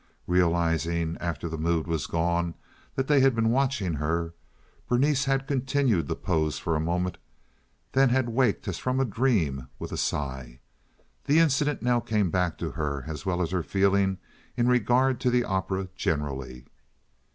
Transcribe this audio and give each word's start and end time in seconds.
Realizing 0.25 1.15
after 1.19 1.47
the 1.47 1.59
mood 1.59 1.85
was 1.85 2.07
gone 2.07 2.55
that 2.95 3.07
they 3.07 3.19
had 3.19 3.35
been 3.35 3.51
watching 3.51 3.93
her, 3.93 4.33
Berenice 4.89 5.25
had 5.25 5.45
continued 5.47 6.07
the 6.07 6.15
pose 6.15 6.57
for 6.57 6.75
a 6.75 6.79
moment, 6.79 7.19
then 7.91 8.09
had 8.09 8.27
waked 8.29 8.67
as 8.67 8.79
from 8.79 8.99
a 8.99 9.05
dream 9.05 9.67
with 9.77 9.91
a 9.91 9.97
sigh. 9.97 10.59
This 11.25 11.37
incident 11.37 11.83
now 11.83 11.99
came 11.99 12.31
back 12.31 12.57
to 12.57 12.71
her 12.71 13.03
as 13.05 13.27
well 13.27 13.43
as 13.43 13.51
her 13.51 13.61
feeling 13.61 14.17
in 14.57 14.67
regard 14.67 15.19
to 15.19 15.29
the 15.29 15.43
opera 15.43 15.87
generally. 15.95 16.65